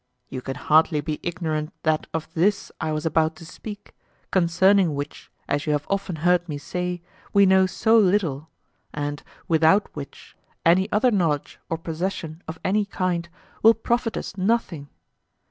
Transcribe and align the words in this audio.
You 0.29 0.41
can 0.41 0.55
hardly 0.55 0.99
be 0.99 1.19
ignorant 1.21 1.73
that 1.83 2.07
of 2.11 2.27
this 2.33 2.71
I 2.81 2.91
was 2.91 3.05
about 3.05 3.35
to 3.35 3.45
speak, 3.45 3.93
concerning 4.31 4.95
which, 4.95 5.31
as 5.47 5.67
you 5.67 5.73
have 5.73 5.85
often 5.91 6.15
heard 6.25 6.49
me 6.49 6.57
say, 6.57 7.03
we 7.33 7.45
know 7.45 7.67
so 7.67 7.99
little; 7.99 8.49
and, 8.95 9.21
without 9.47 9.95
which, 9.95 10.35
any 10.65 10.91
other 10.91 11.11
knowledge 11.11 11.59
or 11.69 11.77
possession 11.77 12.41
of 12.47 12.57
any 12.65 12.83
kind 12.85 13.29
will 13.61 13.75
profit 13.75 14.17
us 14.17 14.35
nothing. 14.37 14.89